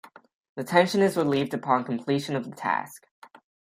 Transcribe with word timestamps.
The 0.55 0.63
tension 0.63 1.03
is 1.03 1.15
relieved 1.15 1.53
upon 1.53 1.83
completion 1.83 2.35
of 2.35 2.49
the 2.49 2.55
task. 2.55 3.05